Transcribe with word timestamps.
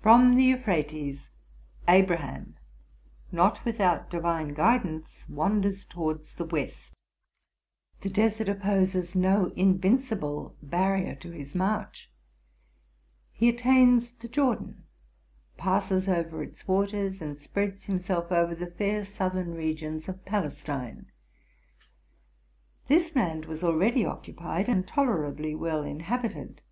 From 0.00 0.36
the 0.36 0.44
Euphrates, 0.44 1.28
Abraham, 1.88 2.54
not 3.32 3.64
without 3.64 4.08
divine 4.08 4.54
guid 4.54 4.84
ance, 4.84 5.28
wanders 5.28 5.84
towards 5.84 6.34
the 6.36 6.44
west. 6.44 6.94
The 8.00 8.10
desert 8.10 8.48
opposes 8.48 9.16
no 9.16 9.46
invincible 9.56 10.54
barrier 10.62 11.16
to 11.16 11.32
his 11.32 11.56
march. 11.56 12.08
He 13.32 13.48
attains 13.48 14.18
the 14.20 14.28
Jordan. 14.28 14.84
passes 15.56 16.06
over 16.08 16.44
its 16.44 16.68
waters, 16.68 17.20
and 17.20 17.36
spreads 17.36 17.86
himself 17.86 18.30
over 18.30 18.54
the 18.54 18.70
fair 18.70 19.04
southern 19.04 19.54
regions 19.54 20.08
of 20.08 20.24
Palestine. 20.24 21.10
This 22.86 23.16
land 23.16 23.46
was 23.46 23.64
already 23.64 24.04
oecu 24.06 24.32
pied, 24.36 24.68
and 24.68 24.86
tolerably 24.86 25.56
well 25.56 25.82
inhabited. 25.82 26.62